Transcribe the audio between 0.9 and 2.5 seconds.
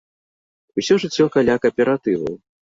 жыццё каля кааператываў.